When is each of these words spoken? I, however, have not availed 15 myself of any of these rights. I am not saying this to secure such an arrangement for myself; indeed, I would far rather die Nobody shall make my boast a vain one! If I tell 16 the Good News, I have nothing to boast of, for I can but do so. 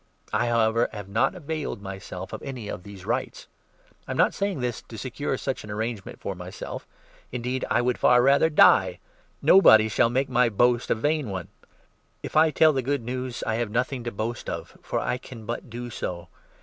I, 0.33 0.47
however, 0.47 0.89
have 0.93 1.07
not 1.07 1.35
availed 1.35 1.77
15 1.77 1.83
myself 1.83 2.33
of 2.33 2.41
any 2.41 2.69
of 2.69 2.81
these 2.81 3.05
rights. 3.05 3.45
I 4.07 4.11
am 4.13 4.17
not 4.17 4.33
saying 4.33 4.59
this 4.59 4.81
to 4.81 4.97
secure 4.97 5.37
such 5.37 5.63
an 5.63 5.69
arrangement 5.69 6.19
for 6.19 6.33
myself; 6.33 6.87
indeed, 7.31 7.63
I 7.69 7.83
would 7.83 7.99
far 7.99 8.19
rather 8.23 8.49
die 8.49 8.97
Nobody 9.43 9.87
shall 9.89 10.09
make 10.09 10.27
my 10.27 10.49
boast 10.49 10.89
a 10.89 10.95
vain 10.95 11.29
one! 11.29 11.49
If 12.23 12.35
I 12.35 12.49
tell 12.49 12.71
16 12.71 12.75
the 12.77 12.81
Good 12.97 13.03
News, 13.03 13.43
I 13.45 13.57
have 13.57 13.69
nothing 13.69 14.03
to 14.05 14.11
boast 14.11 14.49
of, 14.49 14.75
for 14.81 14.97
I 14.99 15.19
can 15.19 15.45
but 15.45 15.69
do 15.69 15.91
so. 15.91 16.29